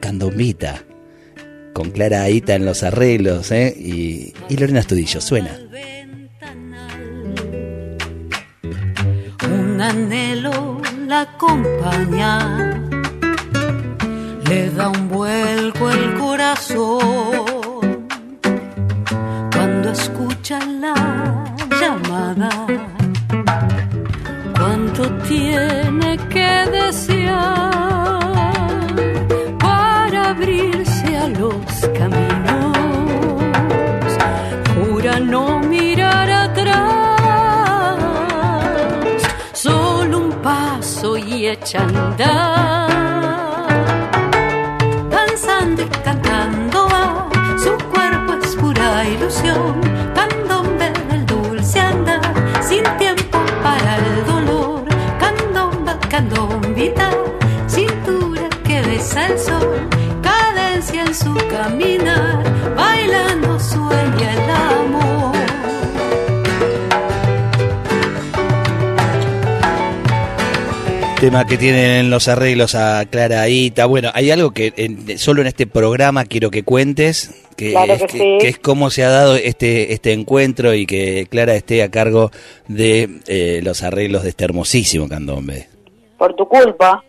Candombita 0.00 0.84
con 1.72 1.90
Clara 1.90 2.22
Aita 2.22 2.54
en 2.54 2.64
los 2.64 2.82
arreglos, 2.82 3.50
¿eh? 3.52 3.74
y, 3.76 4.32
y 4.48 4.56
Lorena 4.56 4.80
Estudillo, 4.80 5.20
suena. 5.20 5.58
Un 9.78 9.82
anhelo 9.82 10.80
la 11.06 11.20
acompaña, 11.20 12.80
le 14.48 14.70
da 14.70 14.88
un 14.88 15.08
vuelco 15.08 15.88
el 15.88 16.14
corazón 16.18 18.08
cuando 19.52 19.90
escucha 19.92 20.58
la 20.66 20.96
llamada. 21.80 22.50
Cuánto 24.56 25.02
tiene 25.28 26.18
que 26.28 26.50
desear 26.72 27.87
y 41.38 41.46
echa 41.46 41.78
andar. 41.82 42.88
Danzando 45.08 45.82
y 45.82 45.88
cantando 46.04 46.88
va, 46.88 47.28
su 47.62 47.76
cuerpo 47.92 48.34
es 48.42 48.56
pura 48.56 49.04
ilusión, 49.04 49.80
candombe 50.16 50.92
el 51.12 51.24
dulce 51.26 51.78
andar, 51.78 52.34
sin 52.60 52.82
tiempo 52.98 53.38
para 53.62 53.98
el 53.98 54.26
dolor, 54.26 54.84
candomba, 55.20 55.96
candombita, 56.08 57.10
cintura 57.68 58.48
que 58.64 58.82
besa 58.82 59.26
el 59.28 59.38
sol, 59.38 59.88
cadencia 60.20 61.04
en 61.04 61.14
su 61.14 61.34
caminar, 61.48 62.42
Tema 71.20 71.44
que 71.46 71.58
tienen 71.58 72.10
los 72.10 72.28
arreglos 72.28 72.76
a 72.76 73.04
Clara 73.06 73.40
Aita. 73.40 73.86
Bueno, 73.86 74.10
hay 74.14 74.30
algo 74.30 74.52
que 74.52 75.16
solo 75.18 75.40
en 75.40 75.48
este 75.48 75.66
programa 75.66 76.24
quiero 76.24 76.48
que 76.52 76.62
cuentes, 76.62 77.44
que, 77.56 77.74
es, 77.74 78.04
que, 78.04 78.36
es 78.36 78.58
cómo 78.60 78.88
se 78.88 79.02
ha 79.02 79.10
dado 79.10 79.34
este, 79.34 79.92
este 79.92 80.12
encuentro 80.12 80.74
y 80.74 80.86
que 80.86 81.26
Clara 81.28 81.56
esté 81.56 81.82
a 81.82 81.90
cargo 81.90 82.30
de 82.68 83.18
eh, 83.26 83.60
los 83.64 83.82
arreglos 83.82 84.22
de 84.22 84.28
este 84.28 84.44
hermosísimo 84.44 85.08
candombe. 85.08 85.66
Por 86.16 86.36
tu 86.36 86.46
culpa. 86.46 87.02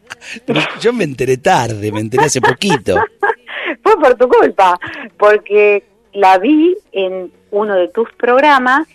yo 0.80 0.94
me 0.94 1.04
enteré 1.04 1.36
tarde, 1.36 1.92
me 1.92 2.00
enteré 2.00 2.24
hace 2.24 2.40
poquito. 2.40 2.96
Fue 3.82 4.00
por 4.00 4.14
tu 4.14 4.28
culpa, 4.28 4.80
porque 5.18 5.84
la 6.14 6.38
vi 6.38 6.74
en 6.92 7.30
uno 7.50 7.74
de 7.76 7.88
tus 7.88 8.10
programas 8.14 8.88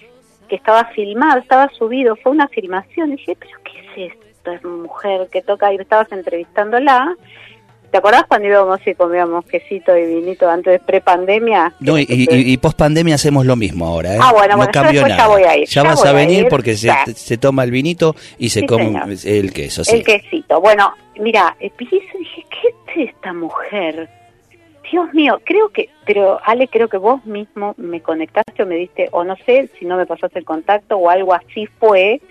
que 0.50 0.56
estaba 0.56 0.86
filmado, 0.96 1.42
estaba 1.42 1.70
subido, 1.78 2.16
fue 2.16 2.32
una 2.32 2.48
filmación. 2.48 3.10
Y 3.10 3.18
dije, 3.18 3.38
¿pero 3.40 3.60
qué 3.64 4.04
es 4.04 4.14
esto? 4.14 4.27
Esta 4.56 4.68
mujer 4.68 5.28
que 5.32 5.42
toca? 5.42 5.74
Y 5.74 5.78
estabas 5.78 6.12
entrevistándola. 6.12 7.16
¿Te 7.92 8.00
acordás 8.00 8.26
cuando 8.28 8.48
íbamos 8.50 8.86
y 8.86 8.94
comíamos 8.96 9.46
quesito 9.46 9.96
y 9.98 10.06
vinito 10.06 10.50
antes 10.50 10.74
de 10.74 10.80
prepandemia? 10.80 11.74
No, 11.80 11.98
y, 11.98 12.02
y, 12.10 12.28
y 12.30 12.58
post 12.58 12.78
pandemia 12.78 13.16
hacemos 13.16 13.46
lo 13.46 13.56
mismo 13.56 13.88
ahora, 13.88 14.16
¿eh? 14.16 14.20
Ah, 14.22 14.34
bueno, 14.34 14.52
no 14.54 14.58
bueno, 14.58 14.72
cambió 14.74 15.02
nada. 15.04 15.18
ya 15.18 15.28
voy 15.28 15.44
a 15.44 15.58
ir, 15.58 15.68
Ya 15.68 15.84
ya 15.84 15.90
vas 15.90 16.06
a 16.06 16.12
venir 16.12 16.42
ir, 16.42 16.48
porque 16.50 16.76
se, 16.76 16.92
se 17.16 17.38
toma 17.38 17.64
el 17.64 17.72
vinito 17.72 18.14
y 18.38 18.50
se 18.50 18.60
Sí, 18.62 18.66
come 18.66 18.86
señor. 18.88 19.08
el 19.26 19.54
queso, 19.54 19.86
sí. 19.86 19.96
El 19.96 20.04
quesito. 20.04 20.60
Bueno, 20.60 20.94
mira, 21.18 21.56
eh, 21.62 21.72
y 21.80 21.86
dije, 21.86 22.46
¿qué 22.50 23.02
es 23.04 23.10
esta 23.10 23.32
mujer? 23.32 24.10
Dios 24.92 25.14
mío, 25.14 25.40
creo 25.46 25.70
que, 25.70 25.90
pero 26.06 26.40
Ale, 26.46 26.68
creo 26.68 26.90
que 26.90 26.98
vos 26.98 27.26
mismo 27.26 27.74
me 27.78 28.02
conectaste 28.02 28.64
o 28.64 28.66
me 28.66 28.76
diste, 28.76 29.08
o 29.12 29.24
no 29.24 29.36
sé 29.46 29.70
si 29.80 29.86
no 29.86 29.96
me 29.98 30.06
pasaste 30.06 30.40
el 30.40 30.46
contacto 30.46 30.98
o 30.98 31.10
algo 31.10 31.34
así 31.34 31.68
fue, 31.80 32.22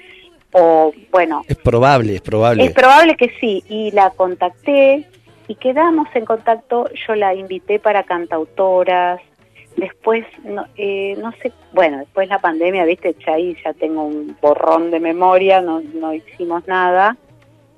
o 0.53 0.93
bueno, 1.11 1.43
Es 1.49 1.57
probable, 1.57 2.17
es 2.17 2.23
probable. 2.23 2.65
es 2.65 2.73
probable 2.73 3.17
que 3.17 3.31
sí, 3.41 3.62
y 3.69 3.91
la 3.91 4.11
contacté 4.11 5.07
y 5.49 5.55
quedamos 5.57 6.09
en 6.15 6.25
contacto, 6.25 6.88
yo 7.07 7.15
la 7.15 7.35
invité 7.35 7.79
para 7.79 8.03
cantautoras, 8.03 9.21
después, 9.76 10.25
no, 10.43 10.67
eh, 10.76 11.17
no 11.21 11.33
sé, 11.43 11.53
bueno, 11.73 11.99
después 11.99 12.29
la 12.29 12.41
pandemia, 12.41 12.85
viste, 12.85 13.15
ya 13.25 13.35
ahí 13.35 13.57
ya 13.65 13.73
tengo 13.75 14.05
un 14.05 14.37
borrón 14.41 14.91
de 14.91 15.00
memoria, 15.00 15.61
no, 15.61 15.81
no 15.81 16.15
hicimos 16.15 16.67
nada, 16.67 17.17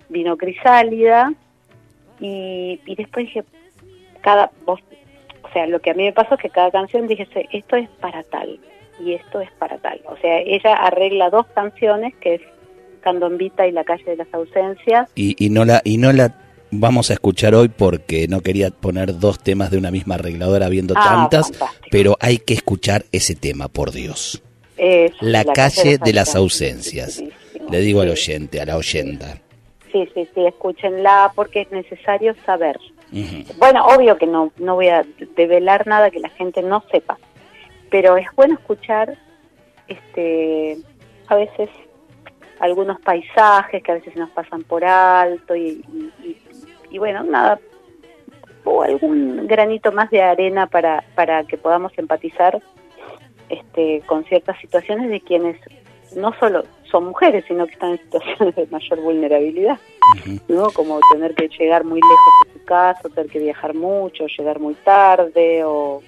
vino 0.08 0.36
Crisálida 0.36 1.32
y, 2.20 2.80
y 2.86 2.94
después 2.94 3.26
dije, 3.26 3.44
cada, 4.20 4.50
vos, 4.64 4.80
o 5.42 5.52
sea, 5.52 5.66
lo 5.66 5.80
que 5.80 5.90
a 5.90 5.94
mí 5.94 6.04
me 6.04 6.12
pasó 6.12 6.34
es 6.34 6.40
que 6.40 6.50
cada 6.50 6.70
canción 6.70 7.06
dije, 7.06 7.26
esto 7.52 7.76
es 7.76 7.88
para 8.00 8.22
tal 8.22 8.58
y 9.00 9.14
esto 9.14 9.40
es 9.40 9.50
para 9.52 9.78
tal, 9.78 10.00
o 10.06 10.16
sea, 10.16 10.38
ella 10.38 10.74
arregla 10.74 11.30
dos 11.30 11.46
canciones 11.48 12.14
que 12.16 12.36
es 12.36 12.42
Candombita 13.12 13.66
y 13.66 13.72
La 13.72 13.84
calle 13.84 14.04
de 14.04 14.16
las 14.16 14.32
ausencias, 14.32 15.10
y, 15.14 15.34
y 15.44 15.50
no 15.50 15.64
la 15.64 15.80
y 15.84 15.96
no 15.98 16.12
la 16.12 16.34
vamos 16.70 17.10
a 17.10 17.14
escuchar 17.14 17.54
hoy 17.54 17.68
porque 17.68 18.28
no 18.28 18.40
quería 18.42 18.70
poner 18.70 19.18
dos 19.18 19.38
temas 19.38 19.70
de 19.70 19.78
una 19.78 19.90
misma 19.90 20.16
arregladora 20.16 20.68
viendo 20.68 20.94
Ah, 20.96 21.28
tantas, 21.30 21.50
fantástico. 21.50 21.86
pero 21.90 22.16
hay 22.20 22.38
que 22.38 22.54
escuchar 22.54 23.04
ese 23.12 23.34
tema, 23.34 23.68
por 23.68 23.90
Dios. 23.92 24.42
La, 25.20 25.44
calle 25.44 25.98
de 25.98 26.12
las 26.12 26.36
ausencias. 26.36 27.22
Le 27.70 27.80
digo 27.80 28.00
al 28.02 28.10
oyente, 28.10 28.60
a 28.60 28.66
la 28.66 28.76
oyenta. 28.76 29.38
Sí, 29.90 30.08
sí, 30.14 30.28
sí, 30.34 30.46
escúchenla 30.46 31.32
porque 31.34 31.62
es 31.62 31.70
necesario 31.72 32.34
saber. 32.44 32.78
Bueno, 33.56 33.86
obvio 33.86 34.18
que 34.18 34.26
no, 34.26 34.52
no 34.58 34.74
voy 34.74 34.88
a 34.88 35.04
develar 35.36 35.86
nada 35.86 36.10
que 36.10 36.20
la 36.20 36.28
gente 36.28 36.62
no 36.62 36.84
sepa, 36.92 37.18
pero 37.90 38.18
es 38.18 38.26
bueno 38.36 38.54
escuchar 38.54 39.16
este 39.88 40.76
a 41.28 41.34
veces 41.34 41.70
algunos 42.60 43.00
paisajes 43.00 43.82
que 43.82 43.92
a 43.92 43.94
veces 43.96 44.16
nos 44.16 44.30
pasan 44.30 44.62
por 44.64 44.84
alto 44.84 45.54
y, 45.54 45.84
y- 45.92 46.12
y- 46.24 46.36
y 46.90 46.98
bueno, 46.98 47.22
nada, 47.22 47.58
o 48.64 48.82
algún 48.82 49.46
granito 49.46 49.92
más 49.92 50.10
de 50.10 50.22
arena 50.22 50.66
para, 50.66 51.04
para 51.14 51.44
que 51.44 51.56
podamos 51.58 51.92
empatizar 51.96 52.60
este, 53.48 54.02
con 54.06 54.24
ciertas 54.24 54.58
situaciones 54.60 55.10
de 55.10 55.20
quienes 55.20 55.56
no 56.16 56.32
solo 56.40 56.64
son 56.90 57.04
mujeres, 57.06 57.44
sino 57.46 57.66
que 57.66 57.72
están 57.74 57.90
en 57.92 57.98
situaciones 57.98 58.54
de 58.56 58.66
mayor 58.66 59.00
vulnerabilidad. 59.00 59.78
¿no? 60.48 60.70
Como 60.70 60.98
tener 61.12 61.34
que 61.34 61.48
llegar 61.58 61.84
muy 61.84 62.00
lejos 62.00 62.46
de 62.54 62.58
su 62.60 62.64
casa, 62.64 63.00
o 63.04 63.10
tener 63.10 63.30
que 63.30 63.38
viajar 63.38 63.74
mucho, 63.74 64.24
llegar 64.38 64.58
muy 64.58 64.74
tarde, 64.76 65.62
o, 65.64 66.02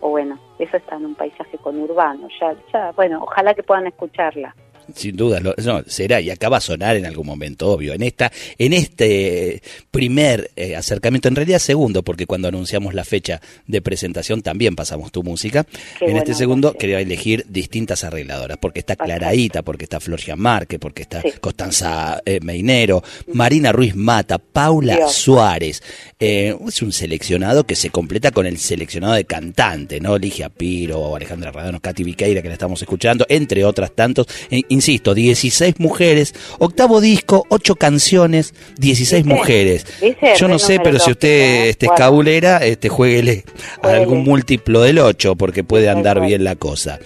o 0.00 0.08
bueno, 0.08 0.38
eso 0.58 0.76
está 0.76 0.96
en 0.96 1.06
un 1.06 1.14
paisaje 1.14 1.56
conurbano. 1.58 2.28
Ya, 2.40 2.54
ya, 2.72 2.90
bueno, 2.92 3.20
ojalá 3.22 3.54
que 3.54 3.62
puedan 3.62 3.86
escucharla. 3.86 4.54
Sin 4.94 5.16
duda, 5.16 5.40
lo- 5.40 5.54
no, 5.64 5.82
será 5.86 6.20
y 6.20 6.30
acá 6.30 6.48
va 6.48 6.58
a 6.58 6.60
sonar 6.60 6.96
en 6.96 7.06
algún 7.06 7.26
momento, 7.26 7.68
obvio. 7.70 7.92
En 7.94 8.02
esta, 8.02 8.30
en 8.58 8.72
este 8.72 9.62
primer 9.90 10.50
eh, 10.56 10.76
acercamiento, 10.76 11.28
en 11.28 11.36
realidad 11.36 11.58
segundo, 11.58 12.02
porque 12.02 12.26
cuando 12.26 12.48
anunciamos 12.48 12.94
la 12.94 13.04
fecha 13.04 13.40
de 13.66 13.82
presentación 13.82 14.42
también 14.42 14.76
pasamos 14.76 15.12
tu 15.12 15.22
música. 15.22 15.64
Qué 15.98 16.06
en 16.06 16.16
este 16.16 16.34
segundo 16.34 16.74
quería 16.74 17.00
elegir 17.00 17.44
distintas 17.48 18.04
arregladoras, 18.04 18.58
porque 18.60 18.80
está. 18.80 18.94
Claraíta, 18.96 19.62
porque 19.62 19.84
está 19.84 20.00
Florian 20.00 20.38
Márquez, 20.38 20.78
porque 20.78 21.02
está 21.02 21.20
Sí. 21.20 21.28
Constanza 21.40 22.22
eh, 22.24 22.40
Meinero, 22.42 23.02
Marina 23.32 23.70
Ruiz 23.72 23.94
Mata, 23.94 24.38
Paula 24.38 24.96
Dios. 24.96 25.12
Suárez. 25.14 25.82
Eh, 26.18 26.56
es 26.68 26.80
un 26.82 26.92
seleccionado 26.92 27.64
que 27.64 27.74
se 27.74 27.90
completa 27.90 28.30
con 28.30 28.46
el 28.46 28.58
seleccionado 28.58 29.14
de 29.14 29.24
cantante, 29.24 30.00
¿no? 30.00 30.16
Ligia 30.16 30.48
Piro, 30.48 31.14
Alejandra 31.16 31.52
Radano, 31.52 31.80
Katy 31.80 32.02
Viqueira, 32.04 32.40
que 32.40 32.48
la 32.48 32.54
estamos 32.54 32.80
escuchando, 32.80 33.26
entre 33.28 33.64
otras 33.64 33.92
tantos. 33.94 34.26
Eh, 34.50 34.62
insisto, 34.84 35.14
16 35.14 35.76
mujeres, 35.78 36.34
octavo 36.58 37.00
disco, 37.00 37.46
8 37.48 37.76
canciones, 37.76 38.52
16 38.78 39.24
¿Viste? 39.24 39.38
mujeres. 39.38 39.86
¿Viste? 40.00 40.34
Yo 40.36 40.48
no 40.48 40.58
sé, 40.58 40.78
pero 40.82 40.98
si 40.98 41.10
usted 41.10 41.28
¿eh? 41.28 41.68
este, 41.70 41.86
es 41.86 41.92
cabulera, 41.96 42.58
este, 42.58 42.88
jueguele 42.88 43.44
a 43.82 43.88
algún 43.88 44.24
múltiplo 44.24 44.82
del 44.82 44.98
8, 44.98 45.36
porque 45.36 45.64
puede 45.64 45.88
andar 45.88 46.20
bien 46.20 46.44
la 46.44 46.56
cosa. 46.56 46.98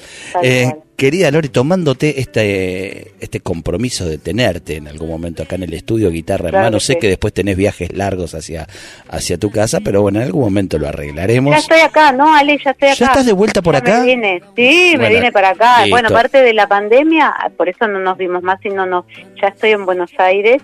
Eh. 0.43 0.73
Querida 0.99 1.31
Lori, 1.31 1.49
tomándote 1.49 2.21
este, 2.21 3.13
este 3.21 3.39
compromiso 3.39 4.05
de 4.05 4.19
tenerte 4.19 4.75
en 4.75 4.89
algún 4.89 5.09
momento 5.09 5.45
acá 5.45 5.55
en 5.55 5.63
el 5.63 5.73
estudio, 5.73 6.11
guitarra 6.11 6.47
en 6.47 6.51
Claro 6.51 6.65
mano, 6.65 6.79
que 6.79 6.85
sé 6.85 6.99
que 6.99 7.07
después 7.07 7.33
tenés 7.33 7.57
viajes 7.57 7.93
largos 7.97 8.35
hacia, 8.35 8.67
hacia 9.09 9.39
tu 9.39 9.53
casa, 9.53 9.79
pero 9.81 10.03
bueno, 10.03 10.19
en 10.19 10.27
algún 10.27 10.43
momento 10.43 10.77
lo 10.77 10.89
arreglaremos. 10.89 11.53
Ya 11.53 11.61
estoy 11.61 11.81
acá, 11.81 12.11
¿no, 12.11 12.35
Ale? 12.35 12.59
Ya 12.65 12.73
estoy 12.73 12.89
acá. 12.89 12.97
¿Ya 12.99 13.07
estás 13.07 13.27
de 13.27 13.33
vuelta 13.33 13.63
por 13.63 13.75
Ya 13.75 13.79
acá? 13.79 14.01
Me 14.01 14.07
vine. 14.07 14.43
Sí, 14.57 14.97
me 14.99 15.09
vine 15.09 15.31
para 15.31 15.51
acá. 15.51 15.83
listo. 15.83 15.91
Bueno, 15.91 16.09
aparte 16.09 16.43
de 16.43 16.53
la 16.53 16.67
pandemia, 16.67 17.33
por 17.57 17.69
eso 17.69 17.87
no 17.87 18.01
nos 18.01 18.19
vimos 18.19 18.43
más, 18.43 18.59
sino 18.61 18.85
no, 18.85 19.07
ya 19.41 19.49
estoy 19.49 19.71
en 19.71 19.87
Buenos 19.87 20.11
Aires. 20.19 20.61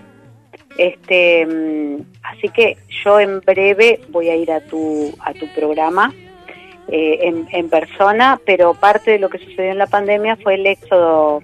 Este, 0.77 1.45
mm, 1.45 2.01
así 2.23 2.49
que 2.49 2.75
yo 3.05 3.21
en 3.21 3.39
breve 3.39 4.01
voy 4.09 4.27
a 4.27 4.35
ir 4.35 4.51
a 4.51 4.59
tu 4.59 5.15
a 5.19 5.31
tu 5.31 5.47
programa 5.55 6.13
eh, 6.87 7.19
en, 7.23 7.47
en 7.51 7.69
persona, 7.69 8.39
pero 8.45 8.73
parte 8.73 9.11
de 9.11 9.19
lo 9.19 9.29
que 9.29 9.39
sucedió 9.39 9.71
en 9.71 9.77
la 9.77 9.87
pandemia 9.87 10.37
fue 10.37 10.55
el 10.55 10.67
éxodo 10.67 11.41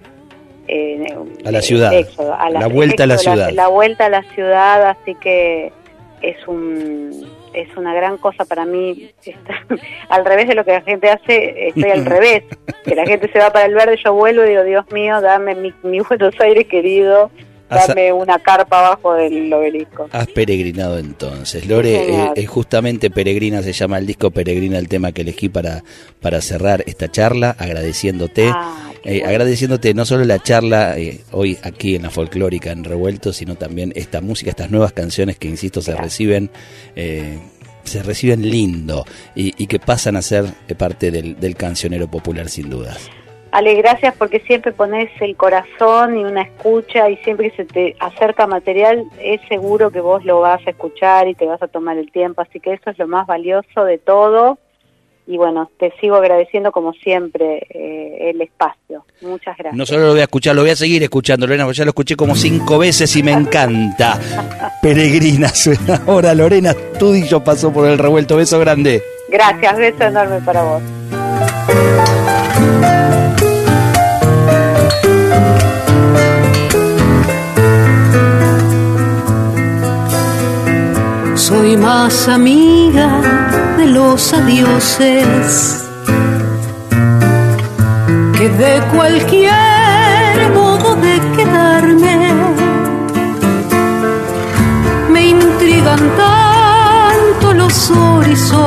eh, 0.68 1.14
A 1.44 1.50
la 1.50 1.62
ciudad. 1.62 1.92
éxodo, 1.92 2.34
a 2.34 2.48
La 2.50 2.68
vuelta 2.68 3.04
a 3.04 3.06
la 3.06 3.18
ciudad. 3.18 3.50
La, 3.50 3.68
vuelta 3.68 4.06
a 4.06 4.08
la 4.08 4.22
ciudad, 4.34 4.90
así 4.90 5.14
que 5.16 5.72
es 6.20 6.36
un 6.46 7.26
es 7.52 7.68
una 7.76 7.92
gran 7.92 8.16
cosa 8.16 8.44
para 8.44 8.64
mí. 8.64 9.10
al 10.08 10.24
revés 10.24 10.48
de 10.48 10.54
lo 10.54 10.64
que 10.64 10.72
la 10.72 10.82
gente 10.82 11.10
hace, 11.10 11.68
estoy 11.68 11.90
al 11.90 12.06
revés. 12.06 12.44
Que 12.84 12.94
la 12.94 13.04
gente 13.04 13.30
se 13.30 13.38
va 13.38 13.50
para 13.50 13.66
el 13.66 13.74
verde, 13.74 13.98
yo 14.02 14.14
vuelvo 14.14 14.44
y 14.44 14.50
digo, 14.50 14.64
Dios 14.64 14.90
mío, 14.92 15.20
dame 15.20 15.54
mi, 15.54 15.74
mi 15.82 16.00
Buenos 16.00 16.40
Aires 16.40 16.66
querido, 16.66 17.30
Has- 17.80 17.88
dame 17.88 18.12
una 18.12 18.38
carpa 18.38 18.78
abajo 18.86 19.14
del 19.14 19.52
obelisco. 19.52 20.08
Has 20.12 20.26
peregrinado 20.28 20.98
entonces. 20.98 21.66
Lore, 21.66 22.04
Sí, 22.04 22.12
eh, 22.12 22.30
eh, 22.36 22.46
justamente 22.46 23.10
Peregrina 23.10 23.62
se 23.62 23.72
llama 23.72 23.98
el 23.98 24.06
disco 24.06 24.30
Peregrina, 24.30 24.78
el 24.78 24.88
tema 24.88 25.12
que 25.12 25.22
elegí 25.22 25.48
para, 25.48 25.82
para 26.20 26.40
cerrar 26.40 26.82
esta 26.86 27.10
charla, 27.10 27.54
agradeciéndote. 27.58 28.48
Ah, 28.52 28.78
Eh, 29.04 29.14
bueno. 29.18 29.28
agradeciéndote 29.30 29.94
no 29.94 30.04
solo 30.04 30.24
la 30.24 30.38
charla 30.38 30.96
eh, 30.96 31.20
hoy 31.32 31.58
aquí 31.64 31.96
en 31.96 32.02
la 32.02 32.10
folclórica 32.10 32.70
en 32.70 32.84
Revuelto, 32.84 33.32
sino 33.32 33.56
también 33.56 33.92
esta 33.96 34.20
música, 34.20 34.50
estas 34.50 34.70
nuevas 34.70 34.92
canciones 34.92 35.36
que, 35.38 35.48
insisto, 35.48 35.82
se 35.82 35.90
Gracias. 35.90 36.04
reciben, 36.12 36.50
eh, 36.94 37.38
se 37.82 38.00
reciben 38.04 38.48
lindo 38.48 39.04
y, 39.34 39.60
y 39.60 39.66
que 39.66 39.80
pasan 39.80 40.14
a 40.14 40.22
ser 40.22 40.44
parte 40.78 41.10
del, 41.10 41.34
del 41.40 41.56
cancionero 41.56 42.06
popular 42.08 42.48
sin 42.48 42.70
dudas. 42.70 43.10
Ale, 43.52 43.74
gracias 43.74 44.14
porque 44.16 44.40
siempre 44.40 44.72
pones 44.72 45.10
el 45.20 45.36
corazón 45.36 46.18
y 46.18 46.24
una 46.24 46.40
escucha 46.40 47.10
y 47.10 47.18
siempre 47.18 47.50
que 47.50 47.56
se 47.56 47.64
te 47.66 47.96
acerca 48.00 48.46
material 48.46 49.04
es 49.20 49.42
seguro 49.46 49.90
que 49.90 50.00
vos 50.00 50.24
lo 50.24 50.40
vas 50.40 50.66
a 50.66 50.70
escuchar 50.70 51.28
y 51.28 51.34
te 51.34 51.44
vas 51.44 51.62
a 51.62 51.68
tomar 51.68 51.98
el 51.98 52.10
tiempo, 52.10 52.40
así 52.40 52.60
que 52.60 52.72
eso 52.72 52.88
es 52.88 52.98
lo 52.98 53.06
más 53.06 53.26
valioso 53.26 53.84
de 53.84 53.98
todo 53.98 54.58
y 55.26 55.36
bueno, 55.36 55.70
te 55.78 55.92
sigo 56.00 56.16
agradeciendo 56.16 56.72
como 56.72 56.94
siempre 56.94 57.66
eh, 57.70 58.30
el 58.30 58.40
espacio. 58.40 59.04
Muchas 59.20 59.56
gracias. 59.56 59.76
No 59.76 59.86
solo 59.86 60.06
lo 60.06 60.10
voy 60.12 60.20
a 60.20 60.24
escuchar, 60.24 60.56
lo 60.56 60.62
voy 60.62 60.70
a 60.70 60.76
seguir 60.76 61.02
escuchando, 61.02 61.46
Lorena, 61.46 61.64
porque 61.64 61.78
ya 61.78 61.84
lo 61.84 61.90
escuché 61.90 62.16
como 62.16 62.34
cinco 62.34 62.78
veces 62.78 63.14
y 63.16 63.22
me 63.22 63.32
encanta. 63.32 64.18
Peregrina 64.82 65.48
suena 65.48 66.02
ahora, 66.06 66.34
Lorena 66.34 66.74
Tudillo 66.98 67.44
pasó 67.44 67.72
por 67.72 67.86
el 67.86 67.98
revuelto. 67.98 68.36
Beso 68.36 68.58
grande. 68.58 69.02
Gracias, 69.28 69.76
beso 69.76 70.04
enorme 70.04 70.40
para 70.40 70.62
vos. 70.62 71.01
Soy 81.52 81.76
más 81.76 82.28
amiga 82.28 83.20
de 83.76 83.84
los 83.84 84.32
adioses 84.32 85.84
que 88.38 88.48
de 88.48 88.80
cualquier 88.94 90.50
modo 90.54 90.96
de 90.96 91.20
quedarme. 91.36 92.32
Me 95.10 95.26
intrigan 95.26 96.00
tanto 96.16 97.52
los 97.52 97.90
horizontes 97.90 98.61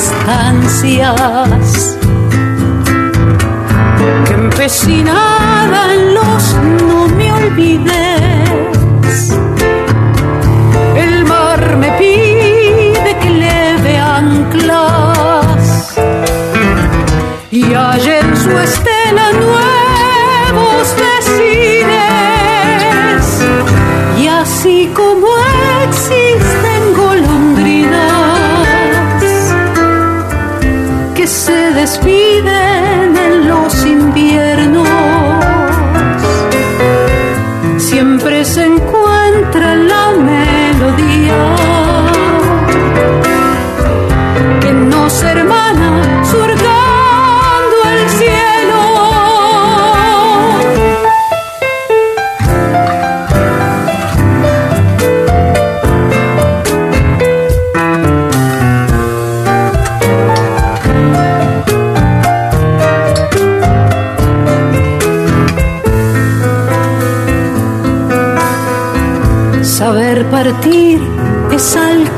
distancias. 0.00 1.98
Que 4.26 4.32
empecinada 4.32 5.94
en 5.94 6.14
los 6.14 6.54
no 6.80 7.06
me 7.08 7.30
olvides. 7.32 9.34
El 10.96 11.24
mar 11.26 11.76
me 11.76 11.90
pide 11.98 13.16
que 13.20 13.30
leve 13.30 13.98
anclas 13.98 15.94
y 17.50 17.74
haya 17.74 18.20
en 18.20 18.36
su 18.36 18.58
estela 18.58 19.32
nuevos 19.32 20.96
se 31.30 31.70
despiden 31.72 33.16
en 33.16 33.48
los 33.48 33.86
inviernos 33.86 34.59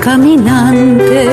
caminante 0.03 1.25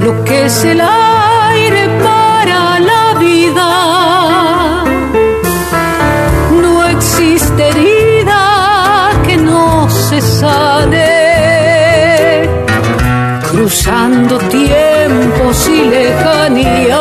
lo 0.00 0.24
que 0.24 0.46
es 0.46 0.64
el 0.64 0.80
aire 0.80 1.88
para 2.02 2.80
la 2.80 3.14
vida. 3.20 3.70
No 6.60 6.84
existe 6.88 7.68
herida 7.68 9.12
que 9.24 9.36
no 9.36 9.88
se 9.88 10.20
sane, 10.20 11.12
cruzando 13.50 14.38
tiempos 14.58 15.68
y 15.68 15.84
lejanías. 15.84 16.98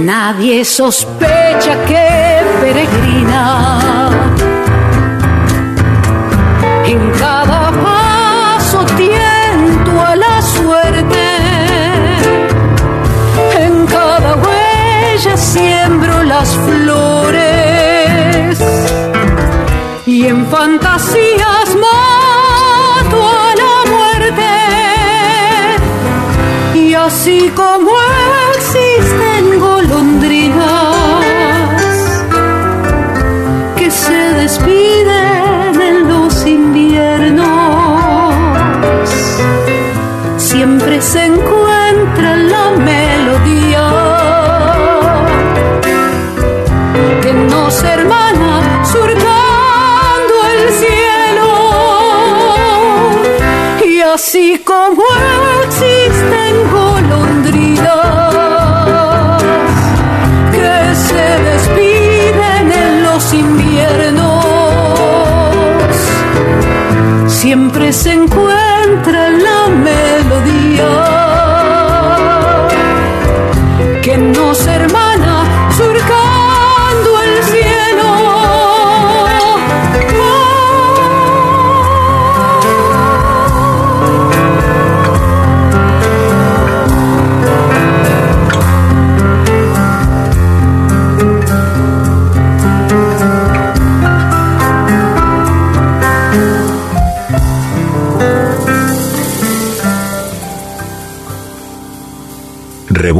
Nadie 0.00 0.64
sospecha 0.64 1.74
que 1.86 2.06
peregrina 2.62 3.76
así 27.26 27.50
como 27.56 28.05
siempre 67.36 67.92
se 67.92 68.12
encuentra 68.14 69.28
la 69.30 69.68
melodía 69.68 71.25